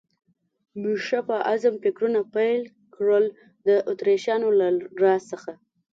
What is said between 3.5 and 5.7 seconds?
د اتریشیانو له راز څخه.